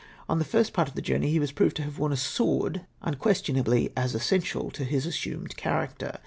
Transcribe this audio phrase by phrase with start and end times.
[0.27, 2.87] On the first part of the journey he was proved to have worn a sword,
[3.03, 6.17] un questionably as essential to his assumed character.